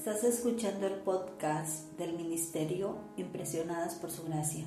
[0.00, 4.64] Estás escuchando el podcast del Ministerio Impresionadas por Su Gracia.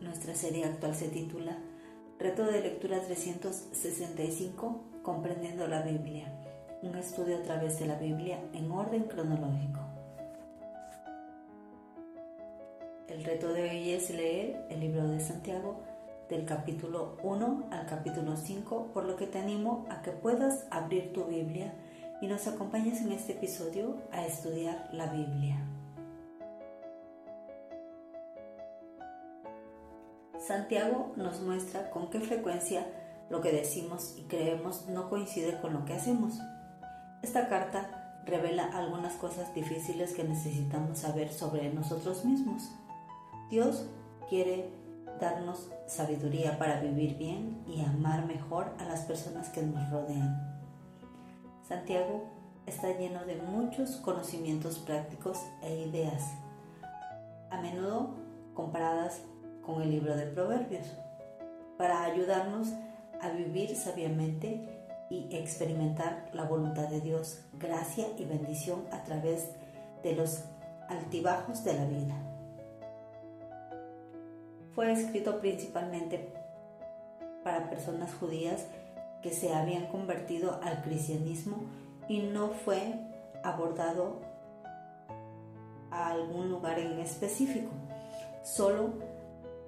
[0.00, 1.58] Nuestra serie actual se titula
[2.20, 6.32] Reto de Lectura 365 Comprendiendo la Biblia.
[6.82, 9.80] Un estudio a través de la Biblia en orden cronológico.
[13.08, 15.80] El reto de hoy es leer el libro de Santiago
[16.28, 21.12] del capítulo 1 al capítulo 5, por lo que te animo a que puedas abrir
[21.12, 21.74] tu Biblia
[22.24, 25.58] y nos acompañes en este episodio a estudiar la Biblia.
[30.38, 32.86] Santiago nos muestra con qué frecuencia
[33.28, 36.38] lo que decimos y creemos no coincide con lo que hacemos.
[37.20, 42.70] Esta carta revela algunas cosas difíciles que necesitamos saber sobre nosotros mismos.
[43.50, 43.86] Dios
[44.30, 44.70] quiere
[45.20, 50.63] darnos sabiduría para vivir bien y amar mejor a las personas que nos rodean.
[51.66, 52.24] Santiago
[52.66, 56.22] está lleno de muchos conocimientos prácticos e ideas,
[57.50, 58.10] a menudo
[58.52, 59.22] comparadas
[59.64, 60.86] con el libro de Proverbios,
[61.78, 62.68] para ayudarnos
[63.22, 64.68] a vivir sabiamente
[65.08, 69.48] y experimentar la voluntad de Dios, gracia y bendición a través
[70.02, 70.44] de los
[70.88, 72.14] altibajos de la vida.
[74.74, 76.30] Fue escrito principalmente
[77.42, 78.66] para personas judías
[79.24, 81.56] que se habían convertido al cristianismo
[82.10, 82.92] y no fue
[83.42, 84.20] abordado
[85.90, 87.70] a algún lugar en específico,
[88.42, 88.90] solo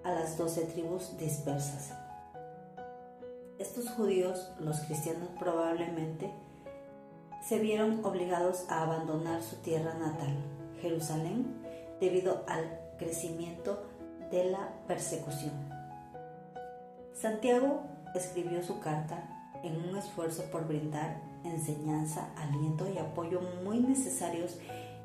[0.04, 1.94] a las doce tribus dispersas.
[3.58, 6.30] Estos judíos, los cristianos probablemente,
[7.42, 10.36] se vieron obligados a abandonar su tierra natal,
[10.82, 11.46] Jerusalén,
[11.98, 13.84] debido al crecimiento
[14.30, 15.54] de la persecución.
[17.14, 19.32] Santiago escribió su carta
[19.66, 24.58] en un esfuerzo por brindar enseñanza, aliento y apoyo muy necesarios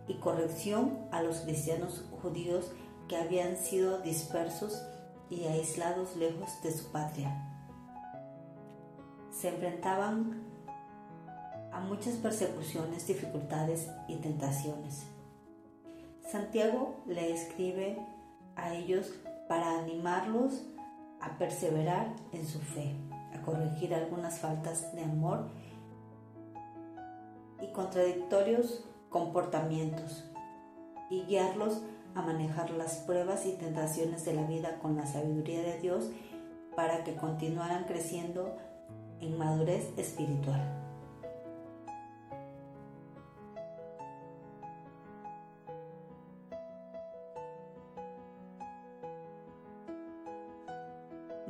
[0.08, 2.72] y corrección a los cristianos judíos
[3.08, 4.82] que habían sido dispersos
[5.30, 7.48] y aislados lejos de su patria.
[9.32, 10.44] Se enfrentaban
[11.72, 15.06] a muchas persecuciones, dificultades y tentaciones.
[16.30, 17.98] Santiago le escribe
[18.56, 19.12] a ellos
[19.48, 20.64] para animarlos
[21.20, 22.96] a perseverar en su fe
[23.34, 25.48] a corregir algunas faltas de amor
[27.62, 30.26] y contradictorios comportamientos
[31.10, 31.82] y guiarlos
[32.16, 36.10] a manejar las pruebas y tentaciones de la vida con la sabiduría de Dios
[36.76, 38.58] para que continuaran creciendo
[39.20, 40.91] en madurez espiritual.